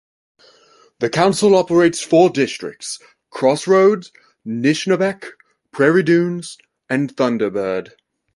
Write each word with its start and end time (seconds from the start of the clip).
The 0.97 1.11
Council 1.11 1.53
operates 1.53 2.01
four 2.01 2.31
districts: 2.31 2.97
Crossroads, 3.29 4.11
Nishnabec, 4.43 5.25
Prairie 5.71 6.01
Dunes, 6.01 6.57
and 6.89 7.15
Thunderbird. 7.15 7.91